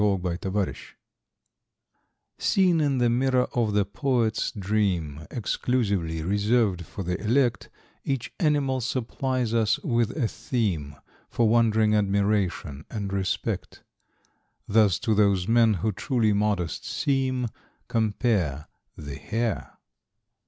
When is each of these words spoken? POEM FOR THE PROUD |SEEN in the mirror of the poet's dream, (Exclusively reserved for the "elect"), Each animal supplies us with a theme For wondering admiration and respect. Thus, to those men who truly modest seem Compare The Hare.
POEM 0.01 0.19
FOR 0.19 0.35
THE 0.35 0.51
PROUD 0.51 0.75
|SEEN 2.39 2.81
in 2.81 2.97
the 2.97 3.07
mirror 3.07 3.47
of 3.53 3.73
the 3.73 3.85
poet's 3.85 4.51
dream, 4.51 5.27
(Exclusively 5.29 6.23
reserved 6.23 6.87
for 6.87 7.03
the 7.03 7.21
"elect"), 7.21 7.69
Each 8.03 8.33
animal 8.39 8.81
supplies 8.81 9.53
us 9.53 9.77
with 9.83 10.09
a 10.17 10.27
theme 10.27 10.95
For 11.29 11.47
wondering 11.47 11.93
admiration 11.93 12.83
and 12.89 13.13
respect. 13.13 13.83
Thus, 14.67 14.97
to 14.97 15.13
those 15.13 15.47
men 15.47 15.75
who 15.75 15.91
truly 15.91 16.33
modest 16.33 16.83
seem 16.83 17.49
Compare 17.87 18.69
The 18.97 19.17
Hare. 19.17 19.77